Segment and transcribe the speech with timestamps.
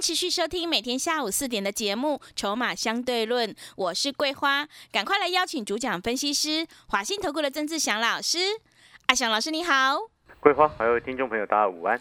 [0.00, 8.38] 持续收听每天下午四点的节目《筹码相对论》，我是桂花，赶快来邀请主讲分析师华信投顾的曾志祥老师。
[9.06, 9.98] 阿祥老师你好，
[10.40, 12.00] 桂花还有听众朋友大家午安。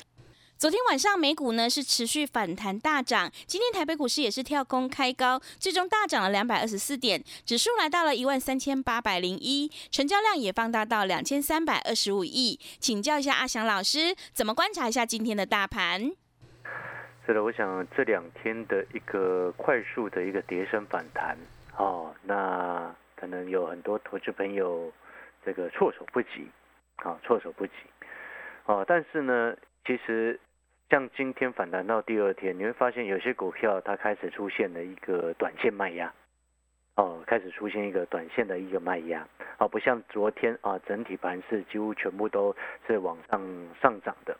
[0.57, 12.57] 昨天晚上美股呢是持续反弹大涨，今天台北股市也是跳空开高，最终大涨了两百二十四点，指数来到了一万三千八百零一，成交量也放大到两千三百二十五亿。
[12.79, 16.11] 请教一下阿祥老师，怎么观察一下今天的大盘？
[17.29, 21.37] 是的，我想这两天的一个快速的一个跌升反弹，
[21.77, 24.91] 哦，那可能有很多投资朋友
[25.45, 26.49] 这个措手不及，
[26.95, 27.73] 啊，措手不及，
[28.65, 30.39] 哦，但是呢，其实
[30.89, 36.11] 像今天反弹到第二天，你会发现有些股票它开始出现了一个短线卖压，
[36.95, 39.27] 哦，开始出现一个短线的一个卖压，
[39.59, 42.55] 哦，不像昨天啊，整体盘是几乎全部都
[42.87, 43.39] 是往上
[43.79, 44.35] 上涨的。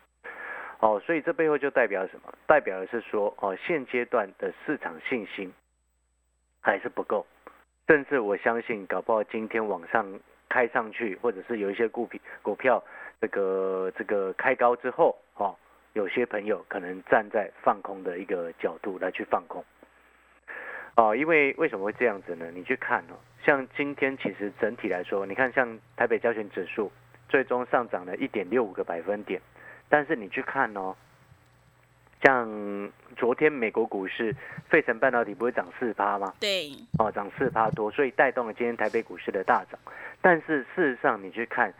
[0.79, 2.33] 哦，所以这背后就代表什么？
[2.47, 5.53] 代表的是说，哦，现阶段的市场信心
[6.61, 7.25] 还是不够，
[7.87, 12.81] 甚至我相信，搞不好今天往上开上去，或者是有一些股票股票
[13.19, 15.53] 这个这个开高之后，哦，
[15.91, 19.61] 有些朋友可能站在放空的一个角度来去放空。
[20.95, 22.49] 哦，因为为什么会这样子呢？
[22.53, 26.89] 你去看哦，像今天其实整体来说，你看像台北交权指数
[27.27, 29.41] 最终上涨了一点六五个百分点。
[29.89, 30.95] 但是你去看哦，
[32.23, 32.47] 像
[33.17, 34.35] 昨天美国股市，
[34.69, 36.33] 费城半导体不会涨四趴吗？
[36.39, 39.79] 对，哦，涨四趴多，所以带动了今天台北股市的大涨。
[40.21, 41.73] 但是事实上，你去看，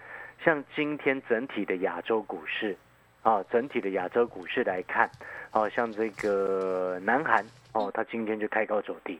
[0.43, 2.75] 像今天整体的亚洲股市，
[3.21, 5.09] 啊，整体的亚洲股市来看，
[5.51, 9.19] 哦，像这个南韩，哦，它今天就开高走低。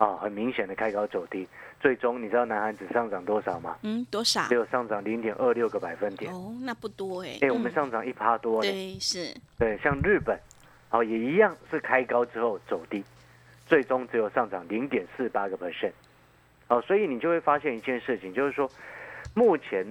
[0.00, 1.46] 啊，很明显的开高走低，
[1.78, 3.76] 最终你知道南韩只上涨多少吗？
[3.82, 4.48] 嗯，多少？
[4.48, 6.32] 只有上涨零点二六个百分点。
[6.32, 7.36] 哦，那不多哎。
[7.42, 9.30] 哎，我们上涨一趴多对，是。
[9.58, 10.40] 对，像日本，
[10.88, 13.04] 哦，也一样是开高之后走低，
[13.66, 15.92] 最终只有上涨零点四八个 percent。
[16.68, 18.70] 哦，所以你就会发现一件事情，就是说，
[19.34, 19.86] 目前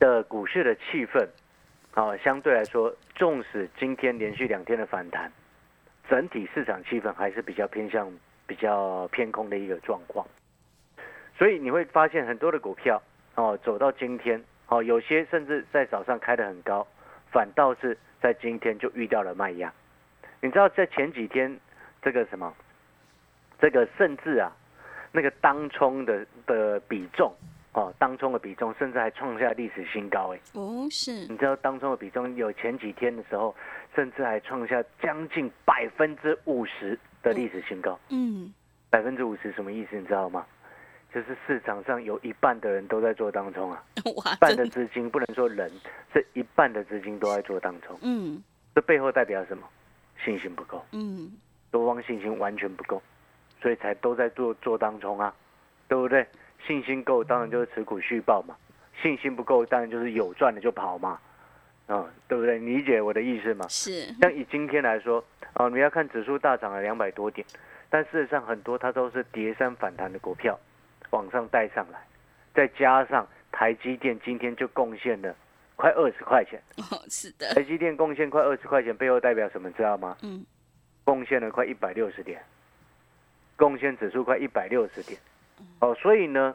[0.00, 1.24] 的股市的气氛，
[1.94, 5.30] 哦，相对来说，纵使今天连续两天的反弹，
[6.08, 8.12] 整体市场气氛还是比较偏向。
[8.50, 10.26] 比较偏空的一个状况，
[11.38, 13.00] 所以你会发现很多的股票
[13.36, 16.84] 哦，走到今天哦，有些甚至在早上开的很高，
[17.30, 19.72] 反倒是在今天就遇到了卖压。
[20.40, 21.56] 你知道在前几天
[22.02, 22.52] 这个什么，
[23.60, 24.50] 这个甚至啊，
[25.12, 27.32] 那个当冲的的比重
[27.72, 30.40] 哦，当冲的比重甚至还创下历史新高哎。
[30.54, 31.12] 哦，是。
[31.28, 33.54] 你知道当冲的比重有前几天的时候，
[33.94, 36.98] 甚至还创下将近百分之五十。
[37.22, 38.52] 的历史新高，嗯，
[38.88, 39.96] 百分之五十什么意思？
[39.96, 40.46] 你知道吗？
[41.12, 45.70] 就是市场上有一半的人都在做当中啊， 一半的资金不能说人，
[46.14, 48.40] 这一半的资金都在做当中，嗯，
[48.74, 49.66] 这背后代表什么？
[50.24, 51.32] 信心不够，嗯，
[51.70, 53.02] 多方信心完全不够，
[53.60, 55.34] 所以才都在做做当中啊，
[55.88, 56.26] 对不对？
[56.66, 58.54] 信心够，当然就是持股续报嘛；
[59.02, 61.18] 信心不够，当然就是有赚的就跑嘛。
[61.90, 62.56] 啊，对不对？
[62.60, 63.66] 你理解我的意思吗？
[63.68, 64.06] 是。
[64.20, 65.24] 像以今天来说，
[65.54, 67.44] 哦，你要看指数大涨了两百多点，
[67.88, 70.56] 但事实上很多它都是叠山反弹的股票，
[71.10, 71.98] 往上带上来，
[72.54, 75.34] 再加上台积电今天就贡献了
[75.74, 76.62] 快二十块钱。
[76.76, 77.52] 哦，是的。
[77.54, 79.68] 台积电贡献快二十块钱，背后代表什么？
[79.72, 80.16] 知道吗？
[80.22, 80.46] 嗯。
[81.02, 82.40] 贡献了快一百六十点，
[83.56, 85.18] 贡献指数快一百六十点。
[85.80, 86.54] 哦，所以呢，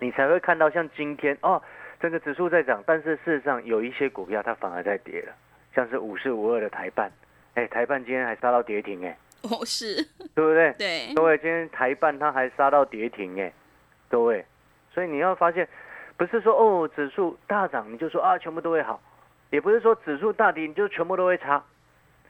[0.00, 1.62] 你才会看到像今天哦。
[2.00, 5.34] 这个指数在涨，但是事实上有一些股票它反而在跌了，
[5.74, 7.12] 像是五四五二的台办，
[7.52, 10.02] 哎，台办今天还杀到跌停， 哎，哦是，
[10.34, 10.72] 对不对？
[10.78, 13.52] 对，各位今天台办它还杀到跌停，哎，
[14.08, 14.42] 各位，
[14.94, 15.68] 所以你要发现，
[16.16, 18.98] 不是说哦指数大涨你就说啊全部都会好，
[19.50, 21.62] 也不是说指数大跌你就全部都会差，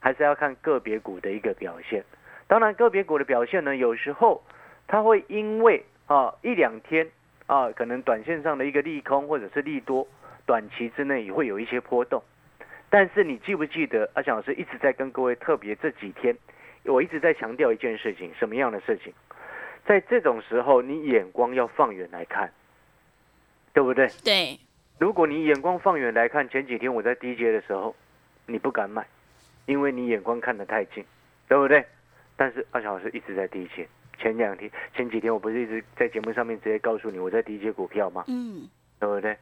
[0.00, 2.05] 还是要看个别股的一个表现。
[2.49, 4.43] 当然个别股的表现呢，有时候
[4.89, 7.09] 它会因为啊一两天。
[7.50, 10.06] 啊，可能短线上的一个利空或者是利多，
[10.47, 12.23] 短期之内也会有一些波动。
[12.88, 16.32] 但是你记不记得阿翔老师一直在跟各位特别这几天，
[16.85, 19.12] 我一直在强调一件事情，什么样的事情？
[19.85, 22.52] 在这种时候，你眼光要放远来看，
[23.73, 24.06] 对不对？
[24.23, 24.56] 对。
[25.00, 27.96] 如果你眼光放远来看，前几天我在低阶的时候，
[28.46, 29.05] 你不敢买，
[29.67, 31.05] 因为你眼光看得太近，
[31.49, 31.85] 对不对？
[32.37, 33.88] 但是阿强老师一直在低阶。
[34.20, 38.25] 前两天、前几天我不是一直在节目上面直接告诉你我在低阶股票吗？
[38.28, 38.69] 嗯，
[38.99, 39.37] 对不对？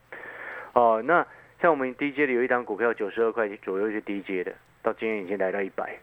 [0.74, 1.26] 哦，那
[1.60, 5.98] 像我们低阶的有一档股票九十二块左右是低阶的，到今天已经来到一百，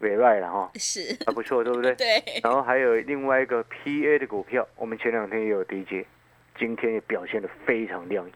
[0.00, 1.94] 委外了哈，是，还不错，对不对？
[1.96, 6.04] 对，然后还有另外一个 PA 的股票，我们前两天也有低阶，
[6.58, 8.34] 今天也表现的非常亮眼，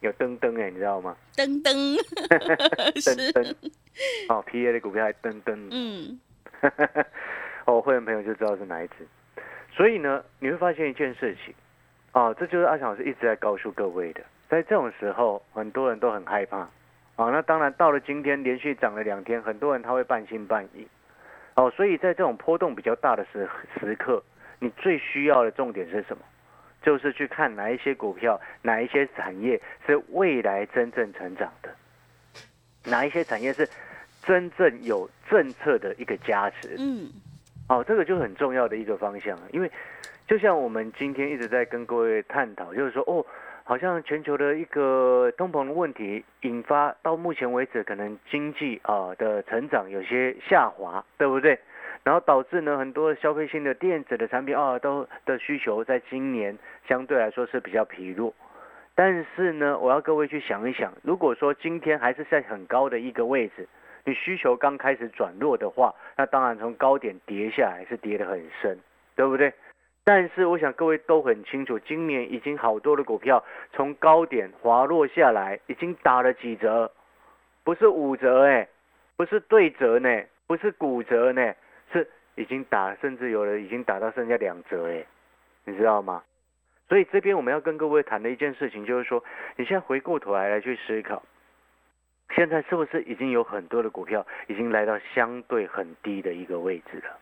[0.00, 1.16] 有噔噔哎，你知道吗？
[1.36, 1.96] 噔噔，
[2.34, 3.44] 登 是，登，
[4.28, 6.18] 哦，PA 的股票还噔噔，嗯，
[7.70, 9.06] 哦，会员朋友就知道是哪一只。
[9.70, 11.54] 所以呢，你会发现一件事情，
[12.10, 16.58] 啊，这就是阿强老师一直在告诉各位的，在这种时候，很多人都很害怕，
[17.14, 20.84] 啊，那当然到了今天连续涨了两天，很多人他会半信半疑，
[21.54, 24.20] 哦，所以在这种波动比较大的时时刻，
[24.58, 26.24] 你最需要的重点是什么？
[26.82, 31.70] 就是去看哪一些股票，哪一些产业是未来真正成长的，
[32.84, 33.68] 哪一些产业是
[34.22, 36.74] 真正有政策的一个加持。
[36.78, 37.12] 嗯，
[37.70, 39.70] 哦，这个就很重要的一个方向，因为
[40.26, 43.24] 就像我们今天一直在跟各位探讨，就是说，哦，
[43.62, 51.56] 好像全球的一个通膨的问题引发到目前为止，可能经济啊的成长有些下滑，对不对？
[52.02, 56.58] 然后导致呢，很多消费性的电子的产品啊，都的需求在今年
[56.88, 58.34] 相对来说是比较疲弱。
[58.96, 63.68] 但是呢，我要各位去想一想，如果说今天还是在很高的一个位置，
[64.14, 68.78] 需求刚开始转弱的话，那当然从高点跌下来是跌得很深，
[69.14, 69.52] 对不对？
[70.04, 76.90] 但是我想各位都很清楚，今年已经好多的股票从高点滑落下来，已经打了几折，
[77.64, 78.66] 不是五折哎，
[79.16, 81.54] 不是对折呢，不是骨折呢。
[81.92, 85.04] 是已经打，甚至有的已经打到剩下两折哎，
[85.64, 86.22] 你知道吗？
[86.88, 89.22] 所以这边我们要跟各位谈的一件事情，就是说，
[89.56, 91.22] 你现在回过头来来去思考，
[92.34, 97.18] 现在是不是已经有很多的股票已经来到相对很低的一个位置了？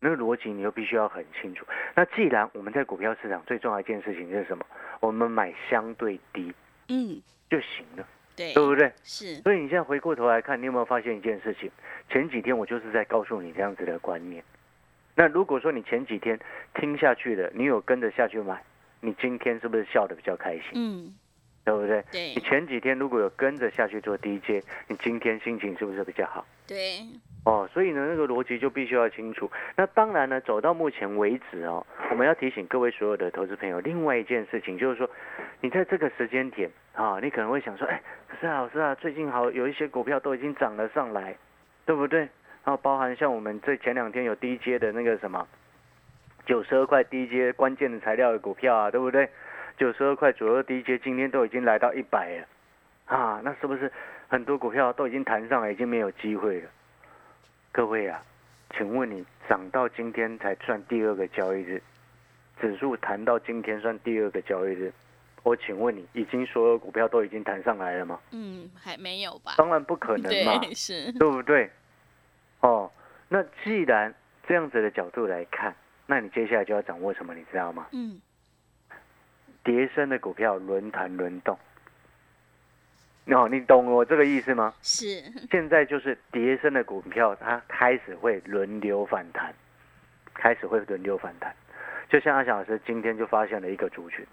[0.00, 1.64] 那个逻辑你又必须要很清楚。
[1.94, 4.66] 那既然我们在股票市场最重要一件事情是什么？
[5.00, 6.52] 我们买相对低，
[6.88, 8.92] 嗯，就行了，对，对不对？
[9.02, 11.70] 是，所以你现在回过头来看，你有没有发现一件事情？
[12.10, 14.44] 前几天我就是在告诉你这样子的观念。
[15.14, 16.38] 那如果说你前几天
[16.74, 18.62] 听下去的，你有跟着下去买，
[19.00, 20.72] 你今天是不是笑得比较开心？
[20.74, 21.14] 嗯，
[21.64, 22.04] 对不对？
[22.12, 26.44] 对你，前几天如果有跟着下去做 DJ，你今天心情是不是比较好？
[26.66, 27.00] 对，
[27.44, 29.50] 哦，所以呢，那个逻辑就必须要清楚。
[29.76, 35.08] 那当然呢，走到目前为止哦，我们要提醒各位所有的投资朋友，另外一件事情就是说，
[35.60, 41.34] 你在这个时间点啊，你可能会想说，哎，可是啊，老师啊，最近好有一些股票都已经涨了上来，
[41.86, 42.20] 对不对？
[42.20, 45.46] 然后包含像我们这前两天有低阶的那个什么，
[46.46, 49.28] 九十二块低阶关键的材料的股票啊，对不对？
[49.76, 52.46] 九十二块左右低阶，今天都已经来到一百了，
[53.06, 53.90] 啊，那是不是
[54.28, 56.70] 很多股票都已经弹上来，已经没有机会了？
[57.72, 58.22] 各位啊，
[58.76, 61.82] 请问你涨到今天才算第二个交易日，
[62.60, 64.92] 指数弹到今天算第二个交易日，
[65.42, 68.20] 我请问你，已经所有股票都已经弹上来了吗？
[68.30, 69.54] 嗯，还没有吧？
[69.56, 71.68] 当然不可能嘛，对，是，对不对？
[72.60, 72.90] 哦，
[73.28, 74.14] 那既然
[74.46, 75.74] 这样子的角度来看，
[76.06, 77.88] 那你接下来就要掌握什么，你知道吗？
[77.92, 78.20] 嗯，
[79.64, 81.58] 跌升的股票轮盘轮动。
[83.26, 84.74] 哦，你懂我这个意思吗？
[84.82, 89.54] 是，现在就是跌升的股票，它开始会轮流反弹，
[90.34, 91.54] 开始会轮流反弹。
[92.10, 94.24] 就像阿翔老师今天就发现了一个族群，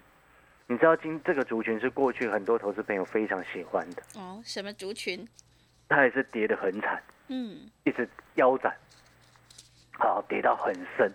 [0.66, 5.26] 你知道今这个族群是过去很多投资朋友非常喜欢的，哦，什么族群？
[5.88, 8.74] 它也是跌得很惨，嗯，一直腰斩，
[9.92, 11.10] 好跌到很深。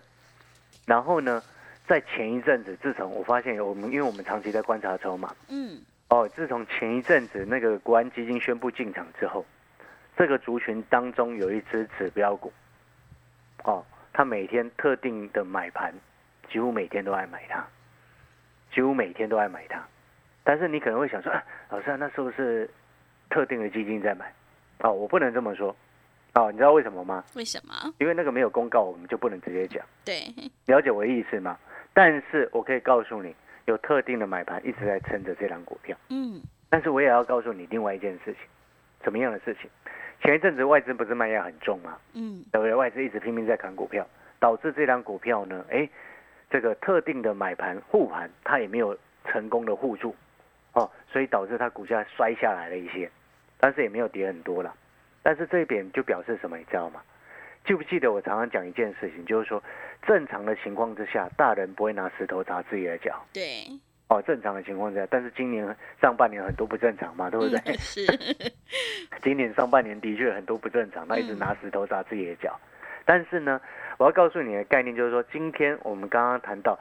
[0.87, 1.43] 然后呢，
[1.87, 5.79] 在前一阵子，自从我发现有我们，因为我们长期在观察筹码，嗯，
[6.09, 9.45] 哦，自从前一阵子那个国安基金宣布进场之后，
[10.17, 12.51] 这个族群当中有一只指标股，
[13.63, 15.93] 哦，它每天特定的买盘，
[16.51, 17.65] 几乎每天都爱买它，
[18.73, 19.81] 几乎每天都爱买它。
[20.43, 22.69] 但是你可能会想说，啊，老师、啊，那是不是
[23.29, 24.33] 特定的基金在买？
[24.79, 25.73] 哦，我不能这么说。
[26.33, 27.23] 哦，你知道为什么吗？
[27.33, 27.73] 为什么？
[27.97, 29.83] 因为那个没有公告，我们就不能直接讲。
[30.05, 30.21] 对，
[30.65, 31.57] 了解我的意思吗？
[31.97, 33.35] 但是我可以告诉你，
[33.65, 35.97] 有特定的买盘一直在撑着这张股票。
[36.11, 36.39] 嗯，
[36.69, 38.43] 但是我也要告诉你另外一件事情，
[39.03, 39.67] 什么样的事情？
[40.21, 41.97] 前一阵子外资不是卖压很重吗？
[42.13, 42.75] 嗯，对不对？
[42.75, 44.05] 外资一直拼命在砍股票，
[44.39, 45.89] 导致这张股票呢，哎，
[46.51, 50.15] 这个特定的买盘护盘，它也没有成功的护住，
[50.73, 53.09] 哦，所以导致它股价摔下来了一些，
[53.59, 54.71] 但是也没有跌很多了。
[55.23, 57.01] 但是这一点就表示什么，你知道吗？
[57.67, 59.61] 记不记得我常常讲一件事情，就是说
[60.07, 63.21] 正常的情况之下，大人不会拿石头砸自己的脚。
[63.33, 63.67] 对，
[64.07, 67.59] 哦，正常的情况下，但是今年上半年很多不正常嘛，对不对？
[67.65, 68.05] 嗯是，
[69.21, 72.57] 今年上半年的确很多不正常，他一直嗯拿石头砸自己的脚。
[73.03, 73.59] 但是呢，
[73.97, 76.79] 我要告诉你的概念就是说，今天我们刚刚谈到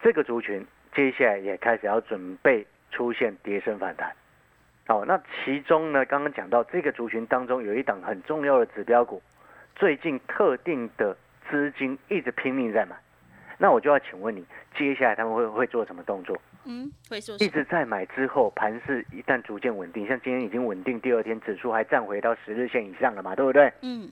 [0.00, 4.10] 这个族群，接下来也开始要准备出现跌升反弹。
[4.88, 9.22] 哦、那其中呢，刚刚讲到这个族群当中有一档很重要的指标股，
[9.76, 11.16] 最近特定的
[11.50, 12.96] 资金一直拼命在买。
[13.58, 14.44] 那我就要请问你，
[14.76, 16.40] 接下来他们会会做什么动作？
[16.64, 17.36] 嗯，会做？
[17.36, 23.72] 一直在买之后，盘势一旦逐渐稳定，像今天已经稳定，第二天指数还站回到十日线以上了嘛，对不对？
[23.82, 24.10] 嗯，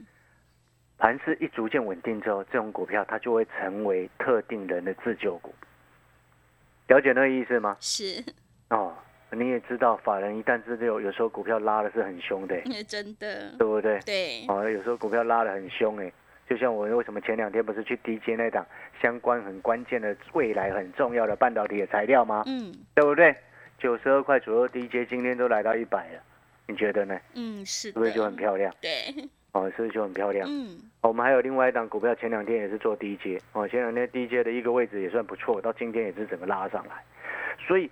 [0.98, 5.52] 盘势一逐渐稳定之后，这种股票它就会成为特定人的自救股。
[6.88, 7.76] 了解那个意思吗？
[7.80, 8.32] 是，哦，
[9.32, 12.56] 你也知道，法人一旦自救，有时候股票拉的是很凶的，
[12.86, 13.98] 真的，对不对？
[14.00, 16.12] 对，哦，有时候股票拉的很凶哎，
[16.48, 18.66] 就像我为什么前两天不是去 DJ 那档
[19.00, 22.42] 相关很关键的未来很重要的半导体的材料吗？
[22.46, 23.34] 嗯对不对？
[23.78, 26.20] 九十二块左右 DJ 今天都来到一百了，
[26.66, 27.18] 你觉得呢？
[27.34, 28.74] 嗯，是是不是就很，漂亮？
[28.80, 28.90] 对，
[29.52, 30.46] 哦，是不是就很漂亮？
[30.50, 37.02] 嗯哦我们还有另外一档股票，前两天也是做低阶，哦，前两天低阶的一个位置也算不错，到今天也是整个拉上来。
[37.66, 37.90] 所以，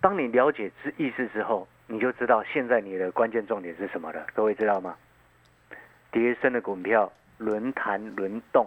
[0.00, 4.26] 当你了解之意思之后，你就知道现在你的关键重点是什么了。
[4.34, 4.96] 各位知道吗？
[6.10, 8.66] 跌升的股票轮弹轮动，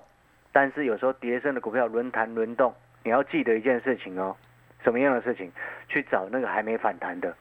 [0.51, 2.73] 但是有时候跌升的股票轮弹轮动，
[3.03, 4.35] 你要记得一件事情哦，
[4.83, 5.51] 什么样的事情？
[5.87, 7.35] 去找那个还没反弹的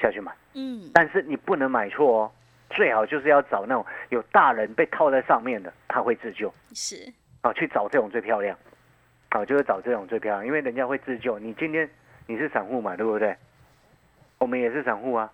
[0.00, 0.32] 下去买。
[0.54, 2.32] 嗯，但是你不能买错哦，
[2.70, 6.96] 最好就是要找那种有大人被套在上面的，他会自救是，
[7.42, 8.58] 啊，去找这种最漂亮，
[9.28, 11.38] 啊，就是找这种最漂亮，因为人家会自救。
[11.38, 11.88] 你今天
[12.26, 13.36] 你是散户嘛，对不对？
[14.38, 15.32] 我们也是散户啊，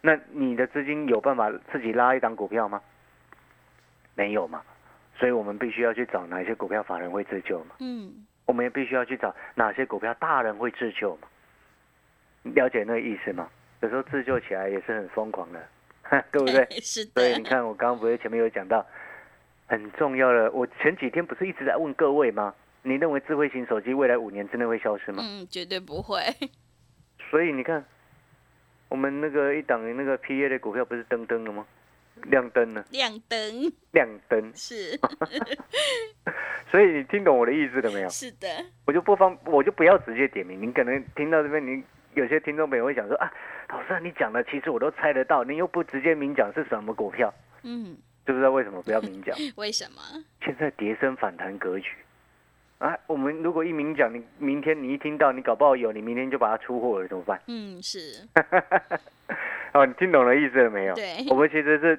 [0.00, 2.80] 那你的资金有办法自己拉一档股票吗？
[4.14, 4.62] 没有嘛，
[5.16, 11.28] 所以我们必须要去找哪些股票法人会自救嘛，嗯我们也必须要去找哪些股票大人会自救嘛。
[12.42, 13.48] 了解那个意思吗？
[13.80, 15.60] 有时候自救起来也是很疯狂的，
[16.32, 16.66] 对不对？
[16.82, 18.84] 是所以你，看，我刚刚不是前面有讲到
[19.68, 22.52] 很重要的，我前几天不是一直在问各位吗？
[22.82, 25.22] 你认为智慧型手机未来五年之内会消失吗？
[25.24, 26.20] 嗯，绝对不会，
[27.30, 27.84] 所以你看，
[28.88, 31.66] 我们那个一档那个 PA 的股票不是登登了吗？
[32.24, 34.52] 亮灯了，亮灯，亮灯。
[34.54, 34.98] 是
[36.70, 38.08] 所以你听懂我的意思了没有？
[38.10, 38.46] 是的，
[38.86, 40.60] 我就不方，我就不要直接点名。
[40.60, 41.82] 你可能听到这边，你
[42.14, 43.32] 有些听众朋友会想说啊，
[43.70, 47.96] 老师啊你讲的其实我都猜得到，你又不直接明讲是什么股票，嗯，
[48.26, 49.36] 知不知道为什么不要明讲？
[49.56, 50.00] 为什么？
[50.44, 51.90] 现在跌升反弹格局
[52.82, 57.40] 啊，我们如果一明讲，你明天你一听到，你搞不好有，你明天就把它出货了，怎么办？
[57.46, 58.26] 嗯，是
[59.72, 60.94] 哦，你听懂了意思了没有？
[60.96, 61.96] 对我们其实是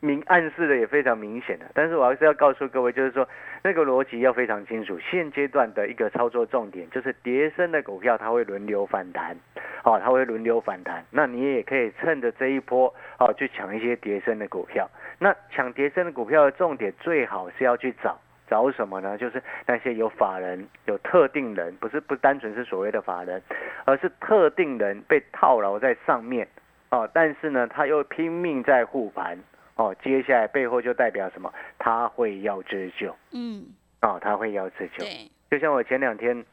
[0.00, 3.28] 明暗示的也非常明显的，但是我还是要告诉各位，就是说
[3.62, 4.98] 那个逻辑要非常清楚。
[5.10, 9.36] 现阶段的一个操作重点就是叠升的股票它会轮流反弹，
[9.84, 11.04] 哦，它会轮流反弹。
[11.10, 14.90] 那你也可以趁着这一波哦去抢一些叠升的股票。
[15.18, 18.18] 那抢叠升的股票的重点最好是要去找。
[18.48, 19.18] 找什么呢？
[19.18, 23.42] 就是那些有法人、有特定人，不是不单纯是所谓的法人，
[23.84, 26.46] 而是特定人被套牢在上面
[26.90, 29.38] 哦，但是呢，他又拼命在护盘
[29.74, 31.52] 哦，接下来背后就代表什么？
[31.78, 33.66] 他会要自救嗯，
[34.02, 35.04] 哦，他会要自救。
[35.04, 36.44] 对，就像我前两天，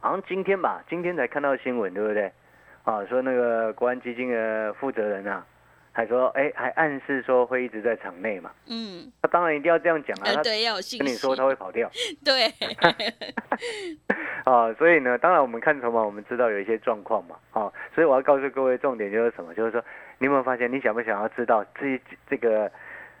[0.00, 2.32] 好像今天吧，今天才看到新闻，对不对？
[2.84, 5.44] 啊，说那个国安基金的负责人啊，
[5.92, 8.50] 还说，哎，还暗示说会一直在场内嘛。
[8.68, 11.90] 嗯，他当然一定要这样讲啊，对，要有信息跟你说，他会跑掉。
[12.24, 12.46] 对，
[14.44, 19.52] 啊， 所以呢，当然我们看筹码，我们知道有一些状况嘛，啊，所以我要告诉各位，重点就是什么？
[19.54, 19.82] 就是说，
[20.18, 22.70] 你有没有发现，你想不想要知道这这个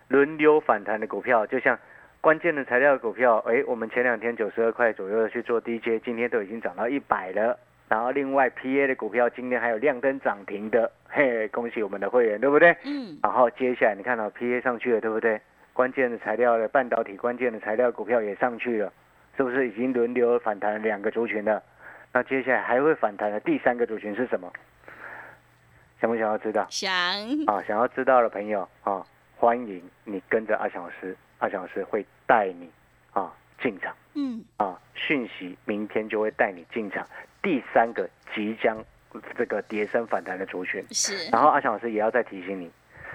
[0.08, 1.76] 轮流反弹的股票，就像
[2.20, 7.58] 关键的材料股票，哎，我们前两天九十二块左右的去做 DJ，今天都已经涨到一百了。
[7.88, 12.76] 然后另外 PA 的股票今天还有亮灯涨停的，嘿，恭喜我们的会员，对不对？
[12.84, 15.40] 嗯，然后接下来你看到 PA 上去了，对不对？
[15.76, 18.90] 关键的材料的半导体关键的材料股票也上去了，
[19.36, 21.62] 是不是已经轮流反弹两个族群了？
[22.14, 24.50] 那接下来还会反弹的第三个族群是什么？
[26.00, 26.66] 想不想要知道？
[26.70, 26.90] 想，
[27.46, 29.04] 啊，想要知道的朋友啊，
[29.36, 32.70] 欢迎你跟着阿翔老师，阿翔老师会带你
[33.12, 33.30] 啊
[33.60, 37.06] 进场嗯，啊，讯息明天就会带你进场
[37.42, 38.82] 第三个即将
[39.36, 40.82] 这个跌升反弹的族群。
[40.90, 42.70] 是，然后阿翔老师也要再提醒你，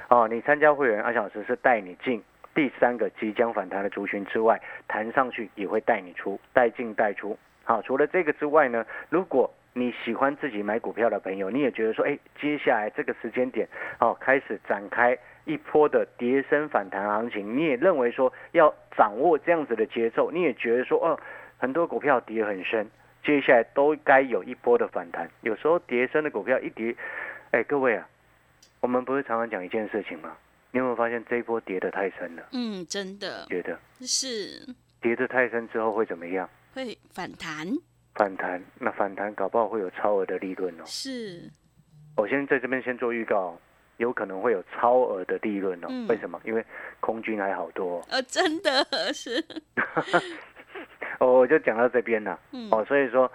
[0.10, 7.38] 哦，你参加会员，阿翔老师是带你进第三个即将反弹的族群之外，弹上去也会带你出，带进带出。
[7.64, 13.68] 好，除了这个之外呢，如果你喜欢自己买股票的朋友，你也觉得说，哎，接下来这个时间点，
[14.00, 21.18] 哦，开始展开一波的跌升反弹行情，你也认为说要掌握这样子的节奏，你也觉得说，哦，
[21.58, 22.86] 很多股票跌很深，
[23.24, 25.30] 接下来都该有一波的反弹。
[25.42, 26.94] 有时候跌升的股票一跌，
[27.52, 28.06] 哎，各位啊，
[28.82, 30.36] 我们不是常常讲一件事情吗？
[30.72, 32.44] 你有没有发现这一波跌得太深了？
[32.54, 34.66] 嗯，真的觉得是
[35.02, 36.50] 跌得太深之后会怎么样？
[36.74, 37.68] 会反弹，
[38.16, 40.84] 反弹，那反弹搞不好会有超额的利润哦。
[40.86, 41.50] 是
[42.16, 43.60] 我先在这边先做预告，
[43.98, 45.88] 有可能会有超额的利润哦。
[45.90, 46.40] 嗯为什么？
[46.46, 46.66] 因为
[47.02, 48.06] 空军还好多、哦。
[48.10, 49.44] 呃，真的是，
[51.20, 52.40] 哦，我就讲到这边了。
[52.54, 53.30] 嗯哦，所以说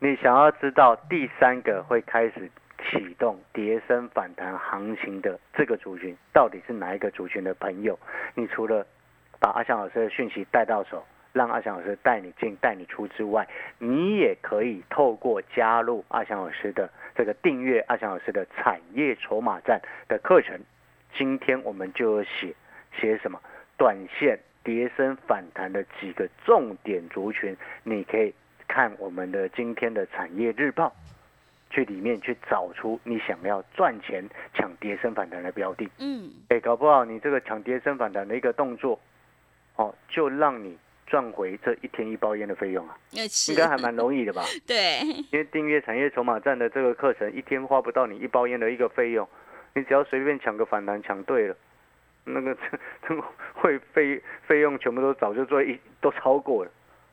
[0.00, 2.50] 你想要知道第三个会开始
[2.82, 7.98] 启动跌升反弹行情的这个族群，到底是哪一个族群的朋友？
[8.34, 8.86] 你除了
[9.38, 13.46] 把阿翔老师的讯息带到手，让阿翔老师带你进带你出之外，
[13.78, 20.58] 你也可以透过加入阿翔老师的这个订阅阿翔老师的产业筹码站的课程。
[21.14, 22.54] 今天我们就写
[22.98, 23.40] 写什么
[23.76, 28.34] 短线跌升反弹的几个重点族群，你可以
[28.68, 30.92] 看我们的今天的产业日报，
[31.70, 35.88] 去里面去找出你想要赚钱抢跌升反弹的标的。
[35.98, 38.98] 嗯，哎，搞不好你这个抢跌升反弹的一个动作，
[39.76, 42.98] 哦，就让你赚回这一天一包烟的费用啊，
[43.48, 44.42] 应该还蛮容易的吧？
[44.66, 45.00] 对，
[45.32, 49.26] 因为订阅产业筹码站的这个课程，一天花不到你一包烟的一个费用，
[49.74, 51.56] 你只要随便抢个反弹，抢对了，
[52.24, 53.24] 那个 这这个
[53.54, 56.70] 会费费用全部都早就做一都超过了。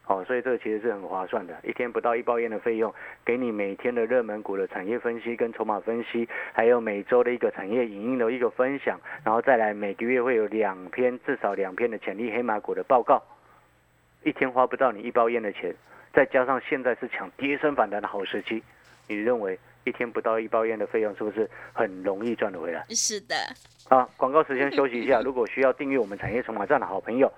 [0.08, 2.94] 哦，所以这个其实是很划算的，一天不到一包烟的费用，
[3.26, 13.22] 给你每天的热门股的产业分析跟筹码分析，还有每周的一个产业影音的一个分享，然后再来每个月会有两篇至少两篇的潜力黑马股的报告，
[14.24, 15.76] 一天花不到你一包烟的钱，
[16.14, 18.64] 再加上现在是抢跌升反弹的好时期，
[19.10, 22.86] 你认为一天不到一包烟的费用是不是很容易赚得回来？
[22.92, 23.36] 是的，
[23.90, 25.20] 啊，广告时间休息一下。
[25.22, 27.30] 如果需要订阅我们产业筹码站的好朋友，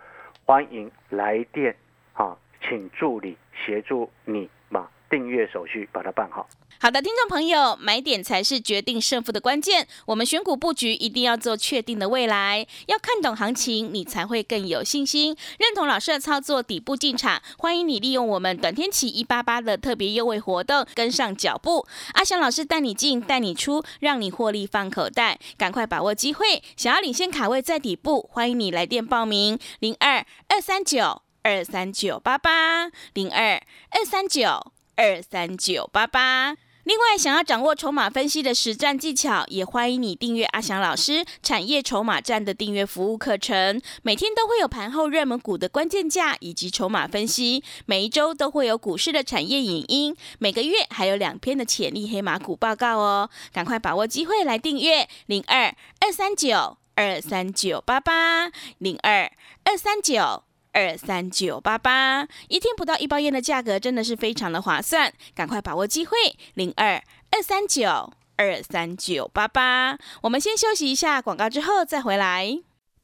[0.46, 1.76] 欢迎来电
[2.14, 2.38] 啊，
[2.70, 3.36] 请助理
[3.66, 6.48] 协助你把订阅手续把它办好。
[6.82, 9.86] 好的，听众朋友，买点才是决定胜负的关键。
[10.06, 15.36] 我们选股布局一定要做确定的未来，要看懂行情，你才会更有信心。
[15.58, 21.86] 认同老师的操作，底部进场，欢迎你利用我们短天期一八八的特别优惠活动，跟上脚步。
[22.14, 26.64] 阿翔老师带你进，带你出，让你获利放口袋，赶快把握机会。
[26.78, 33.60] 想要领先卡位在底部，欢迎你来电报名：零二二三九二三九八八零二
[33.90, 36.56] 二三九二三九八八。
[36.84, 43.82] 另外，想要掌握筹码分析的实战技巧，也欢迎你订阅阿翔老师产业筹码站的订阅服务课程。
[44.04, 53.28] 每天都会有盘后热门股的关键价以及筹码分析，每一周都会有股市的产业影音，每个月还有两篇的潜力黑马股报告哦。
[53.52, 59.32] 赶快把握机会来订阅零二二三九二三九八八零二
[59.64, 60.44] 二三九。
[60.72, 66.18] 二三九八八，一天不到一包烟的价格真的是非常的划算，赶快把握机会，
[66.54, 69.98] 零二二三九二三九八八。
[70.24, 72.69] 我们先休息一下广告，之后再回来。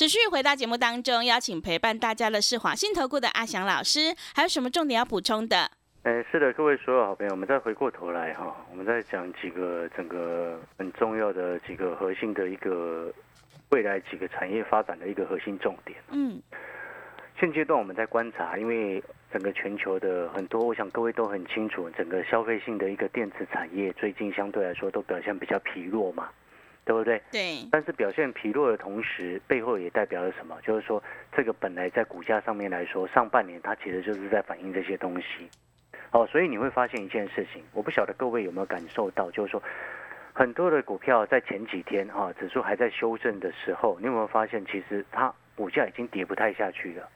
[0.00, 5.70] 持续回到节目当中，邀请陪伴大家的是华信投顾的阿翔老师，还有什么重点要补充的？
[6.04, 13.12] 哎，是的，各位所有好朋友，我们再回过头来哈，我们再讲几个整个很重要的几个核心的一个
[13.72, 15.98] 未来几个产业发展的一个核心重点。
[16.12, 16.40] 嗯，
[17.38, 26.30] 现阶段我们在观察，因为整个全球的很多，我想各位都很清楚，整个消费性的一个电子产业最近相对来说都表现比较疲弱嘛，
[26.90, 27.22] 对不对？
[27.30, 30.58] 对，但是表现疲弱的同时，背后也代表了什么？
[30.60, 31.00] 就是说，
[31.30, 35.48] 这个本来在股价上面来说，上半年它其实就是在反映这些东西。
[36.10, 39.62] 哦，所以你会发现一件事情，我不晓得各位有没有感受到，就是说，
[40.32, 47.08] 很多的股票在前几天哈、指数还在修正的时候，你有没有发现，其实它股价已经跌不太下去了？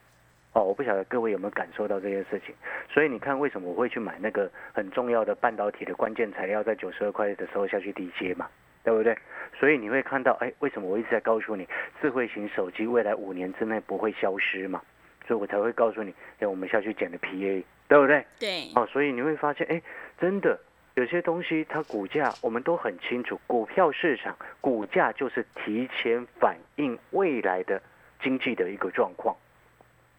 [0.52, 2.54] 哦，我不晓得各位有没有感受到这件事情。
[2.88, 8.48] 所以你看，为什么我会去买那个很重要的半导体的关键材料，在九十二块的时候下去低接嘛？
[8.84, 9.16] 对不对？
[9.54, 11.66] 所以你会看到，哎，为什么我一直在告诉你，
[12.00, 14.82] 智慧型手机未来五年之内不会消失嘛？
[15.26, 18.26] 所以我才会告诉你，哎，我们下去捡的 PA，对不对？
[18.38, 19.80] 对，哦，所以你会发现，哎，
[20.20, 20.58] 真的
[20.94, 27.80] 有些东西它股价我们都很清楚，股票市场股价就是提前反映未来的
[28.22, 29.34] 经济的一个状况。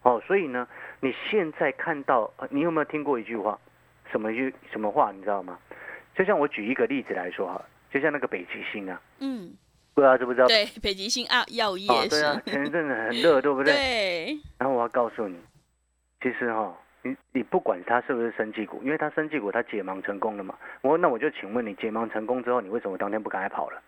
[0.02, 0.66] 哦，所以呢，
[1.00, 3.58] 你现在看到，呃你有没有听过一句话？
[4.10, 5.58] 什么句什么话，你知道吗？
[6.14, 7.60] 就像我举一个例子来说哈，
[7.96, 9.56] 就像那个北极星啊，嗯，
[9.94, 10.46] 不知道知不知道？
[10.46, 13.72] 对，北极星啊，药业啊，是，对啊，前一阵子很热，对不对？
[13.72, 15.34] 对，然后我要告诉你，
[16.20, 20.54] 其实哈、你你不管它是不是生技股，因为它生技股它解盲成功了嘛。
[20.82, 23.80] 我那我就请问你，解盲成功之后，你为什么当天不赶快跑了？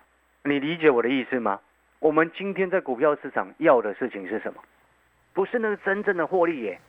[0.44, 1.60] 你理解我的意思吗？
[1.98, 4.62] 我们今天在股票市场要的事情是什么？
[5.34, 6.80] 不是那个真正的获利耶。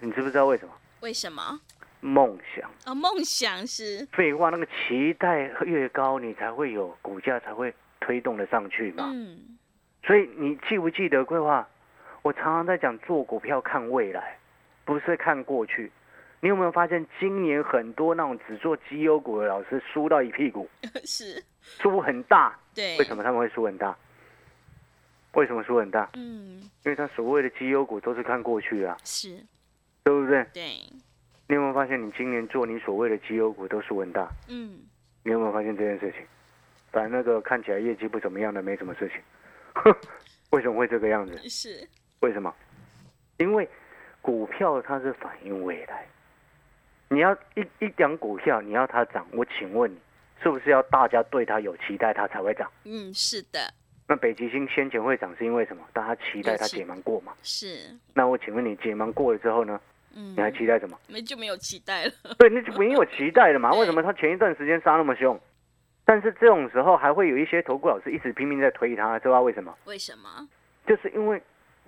[0.00, 0.74] 你知不知道为什么？
[1.00, 1.58] 为什么？
[2.00, 2.70] 梦想。
[2.84, 9.10] 啊，梦想是，废话，那个期待越高，你才会有股价才会推动的上去嘛。
[9.12, 9.58] 嗯，
[10.04, 11.66] 所以你记不记得规划？
[12.22, 14.36] 我常常在讲做股票看未来，
[14.84, 15.90] 不是看过去。
[16.42, 20.68] 你有没有发现今年很多那种只做绩优股的老师输到一屁股，
[21.04, 22.58] 是，输很大？
[22.74, 23.94] 对，为什么他们会输很大？
[25.34, 26.08] 为什么输很大？
[26.14, 29.36] 嗯，因为他所谓的绩优股都是看过去啊，是，
[30.02, 30.44] 对不对？
[30.52, 30.72] 对，
[31.50, 34.30] 你有没有发现你今年做你所谓的绩优股都是稳大？
[34.46, 34.78] 嗯，
[35.24, 36.24] 你有没有发现这件事情？
[36.92, 39.20] 反正那个看起来业绩不怎么样的没什么事情，
[40.50, 41.36] 为什么会这个样子？
[41.48, 41.88] 是，
[42.20, 42.54] 为什么？
[43.38, 43.68] 因为
[44.22, 46.06] 股票它是反映未来。
[47.08, 49.98] 你要一一档股票，你要它涨，我请问你，
[50.40, 52.70] 是不是要大家对它有期待，它才会涨？
[52.84, 53.58] 嗯，是的，
[54.06, 55.82] 那北极星先前会涨是因为什么？
[55.92, 57.32] 大家期待它解盲过嘛？
[57.42, 59.80] 是，那我请问你，解盲过了之后呢？
[60.14, 60.98] 嗯你，还期待什么？
[61.08, 63.72] 没就没有期待了，对，那就没有期待了嘛？
[63.78, 65.38] 为什么他前一段时间杀那么凶？
[66.04, 69.72] 但是这种时候还会有一些投顾老师一直拼命在推他，知道为什么？
[69.84, 70.48] 为什么？
[70.86, 71.40] 就是因为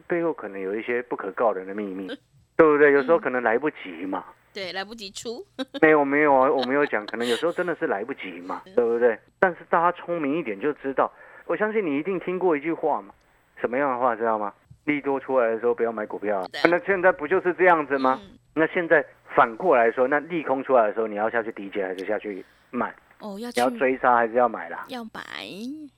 [0.07, 2.07] 背后可能有一些不可告人的秘密，
[2.57, 2.93] 对不对？
[2.93, 4.25] 有时候可能来不及嘛。
[4.55, 5.45] 对，来不及出，
[5.81, 9.19] 没有没有啊，我没有讲，可能有时候真的是来不及嘛，对不对？
[9.41, 11.11] 但是大家聪明一点就知道，
[11.47, 13.15] 我相信你一定听过一句话嘛，
[13.61, 14.53] 什么样的话知道吗？
[14.85, 18.19] 利多出来的时候不要买股票啊对，那现在不就是这样子吗？
[18.23, 19.03] 嗯那现在
[19.35, 22.95] 反过来说，那利空出来的时候，你要下去低接还是下去买？
[23.19, 24.85] 哦，要你要追杀还是要买啦？
[24.89, 25.23] 要买，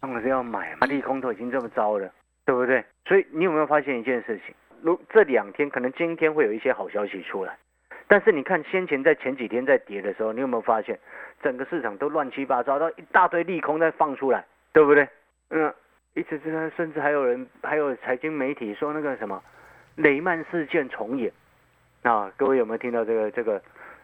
[0.01, 2.09] 当然是要买嘛，利空都已经这么糟了，
[2.47, 2.85] 对不对？
[3.07, 4.55] 所以你有没有发现一件事情？
[4.83, 7.59] 如这两天可能今天会有一些好消息出来，
[8.07, 10.97] 但是你看先前在前几天在跌的时候，你有没有发现
[11.43, 15.09] 整个市场都乱七八糟，到一大堆利空在放出来，对不对？
[15.51, 15.75] 嗯，
[16.15, 19.43] 一直是甚至还有人还有财经媒体说那个什么
[19.97, 21.33] 雷曼事件重演
[22.03, 23.61] 啊，各位有没有听到这个这个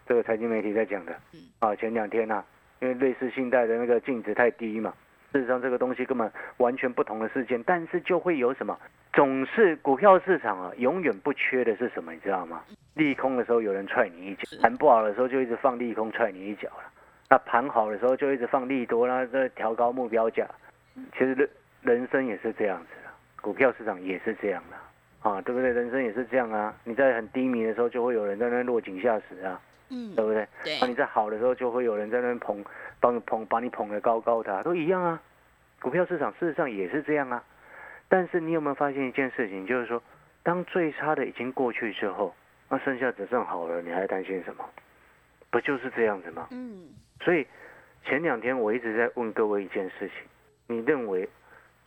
[0.07, 1.41] 这个财经媒体在讲的嗯？
[1.61, 2.43] 啊，前两天呐、
[2.81, 4.93] 因为瑞士信贷的那个净值太低嘛，
[5.33, 8.77] 事实上这个东西根本完全不同的事件，但是就会有什么？
[9.13, 12.13] 总是股票市场啊，永远不缺的是什么？
[12.13, 12.63] 你知道吗？
[12.95, 16.91] 利空的时候有人踹你一脚，盘不好的时候就一直放利空踹你一脚了。
[17.29, 20.45] 那盘好的时候就一直放利多，然后再调高目标价。
[21.13, 21.49] 其实
[21.83, 25.71] 人人生也是这样子的，股票市场也是这样的啊，对不对？
[25.71, 26.75] 人生也是这样啊。
[26.85, 30.47] 你在很低迷的时候，就会有人在那落井下石啊，嗯对，不对？
[30.65, 32.65] 对啊，，你在好的时候，就会有人在那边捧，
[33.01, 35.21] 帮你捧，把你捧得高高的、啊，都一样啊。
[35.81, 37.43] 股票市场事实上也是这样啊。
[38.09, 40.03] 但是你有没有发现一件事情，就是说，
[40.43, 42.35] 当最差的已经过去之后，
[42.69, 44.65] 那剩下只剩好了，你还担心什么？
[45.51, 46.49] 不就是这样子吗？
[46.51, 46.89] 嗯，
[47.21, 47.47] 所以
[48.05, 50.17] 前两天我一直在问各位一件事情：
[50.67, 51.29] 你认为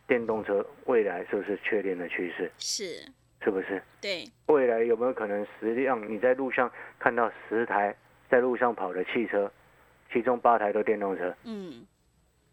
[0.06, 2.50] 电动车未来是不是确定的趋势？
[2.58, 3.12] 是，
[3.42, 3.82] 是不是？
[4.00, 7.94] 对，未来有没有可能十辆你在路上看到十台
[8.28, 9.50] 在路上跑的汽车，
[10.12, 11.86] 其中八台都电动车，嗯，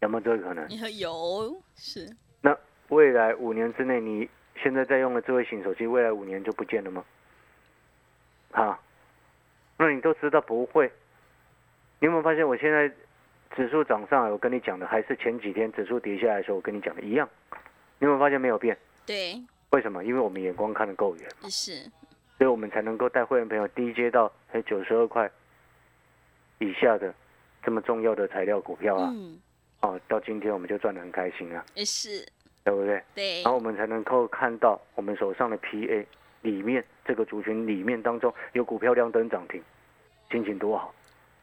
[0.00, 0.66] 有没有这个可能？
[0.68, 2.08] 你说有是，
[2.40, 2.56] 那
[2.88, 4.28] 未来五年之内，你
[4.62, 7.04] 现在在用的智慧型手机，未来五年就不见了吗？
[8.52, 8.80] 啊，
[9.78, 10.90] 那你都知道不会。
[12.00, 12.90] 你有没有发现，我现在
[13.54, 17.28] 指数涨上来，我跟你讲的还是前几天指数跌下来的时候我跟你讲的一样。
[17.98, 18.76] 你有没有发现没有变？
[19.06, 20.04] 对，为什么？
[20.04, 21.28] 因为我们眼光看得够远。
[21.50, 21.82] 是，
[22.38, 25.30] 所以我们才能够带会员朋友低阶到哎九十二块
[26.58, 27.14] 以下的
[27.62, 29.38] 这么重要的材料股票啊，嗯，
[29.80, 32.26] 哦，到今天我们就赚得很开心啊，也是，
[32.64, 33.02] 对不对？
[33.14, 36.06] 对然，后我们才能够看到我们手上的 PA
[36.40, 39.62] 里面这个族群里面当中有股票亮灯涨停，
[40.30, 40.92] 心情多好！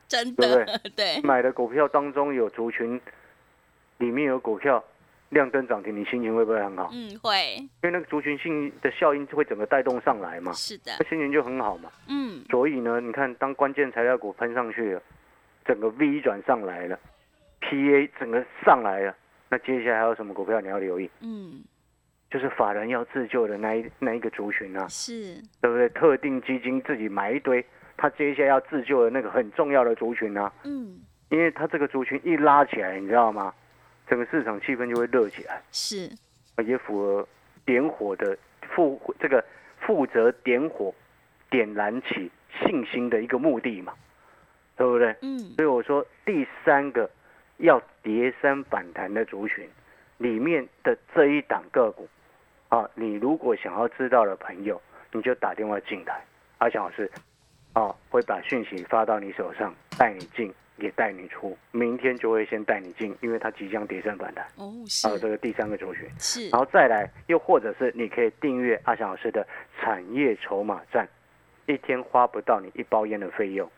[0.09, 2.99] 真对不的， 对，买的股票当中有族群
[3.99, 4.83] 里面有股票
[5.29, 6.89] 亮灯涨停，你心情会不会很好？
[6.91, 11.91] 嗯，会，因为那个族群性的效应会整个带动上来嘛，是的那，心情就很好嘛。
[12.07, 15.01] 嗯，所以呢，你看，当关键材料股喷上去了，
[15.63, 16.99] 整个 V 转上来了
[17.61, 19.15] ，PA 整个上来了，
[19.49, 21.07] 那接下来还有什么股票你要留意？
[21.21, 21.61] 嗯，
[22.31, 25.87] 就是法人要自救的那一那一个族群啊，是，对不对？
[25.89, 27.63] 特定基金自己买一堆，
[27.99, 33.53] 他接下来要自救的那个很重要的族群啊，嗯，因为他这个族群一拉起来，你知道吗？
[34.07, 36.09] 整个市场气氛就会热起来，是，
[36.65, 37.27] 也符合
[37.65, 39.43] 点火的负这个
[39.81, 40.93] 负责点火、
[41.49, 42.31] 点燃起
[42.63, 43.93] 信心的一个目的嘛。
[44.79, 45.13] 对不对？
[45.23, 47.09] 嗯，所以我说第三个
[47.57, 49.67] 要叠升反弹的族群
[50.19, 52.07] 里面的这一档个股
[52.69, 54.81] 啊，你如果想要知道的朋友，
[55.11, 56.23] 你就打电话进来，
[56.59, 57.11] 阿强老师
[57.73, 66.09] 啊会把讯息发到你手上，带你进也带你出，明天就会先带你进，因为它即将跌升反弹哦，啊，是这个第三个族群。
[66.17, 69.45] 是然，后再来，又或者是你可以订阅阿翔老师的
[69.79, 71.07] 产业筹码站，
[71.67, 73.69] 一天花不到你一包烟的费用。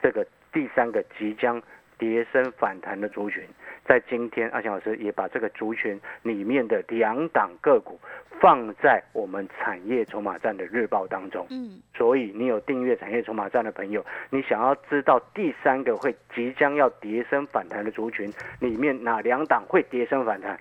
[0.00, 1.60] 这个第三个即将
[2.02, 3.44] 跌升反弹的族群，
[3.84, 7.96] 在今天阿翔老师也把这个族群里面的两档个股
[8.40, 11.46] 放在我们产业筹码站的日报当中。
[11.50, 20.58] 嗯，所以你有订阅产业筹码站的朋友，你想要知道第三个会即将要跌升反弹的族群里面哪两档会跌升反弹？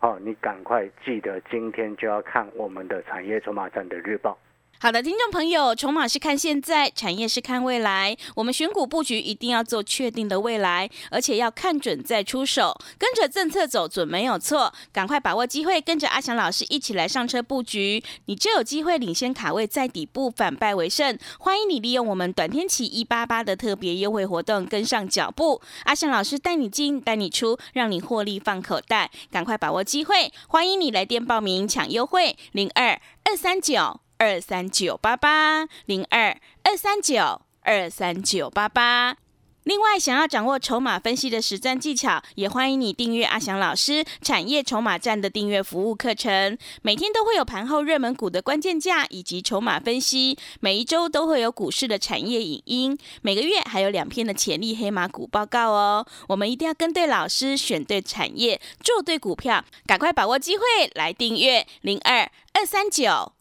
[0.00, 4.36] 哦，你赶快记得今天就要看我们的产业筹码站的日报。
[4.82, 8.16] 好的，听众朋友，筹码是看现在，产业是看未来。
[8.34, 14.72] 我们选股布局一定要做确定的未来，而且要看准再出手，跟着政策走准没有错。
[14.90, 21.18] 赶快把握机会，跟着阿翔老师一起来上车布局，你就有机会领先卡位在底部，反败为胜。
[21.38, 25.60] 欢迎你利用我们短天期一八八的特别优惠活动跟上脚步。
[25.84, 29.10] 阿翔老师带你进，带你出，让你获利放口袋。
[29.30, 34.00] 赶快把握机会，欢迎你来电报名抢优惠零二二三九。
[34.20, 39.16] 二三九八八零二二三九二三九八八。
[39.64, 46.58] 另外，想要掌握筹码分析的实战技巧，也欢迎你订阅阿翔老师产业筹码站的订阅服务课程。
[46.82, 56.06] 每天都会有盘后热门股的关键价以及筹码分析，每一周都会有股市的产业影音，每个月还有两篇的潜力黑马股报告哦。
[56.28, 63.32] 我们一定要跟对老师，选对产业，做对股票，赶快把握机会来订阅零二二三九。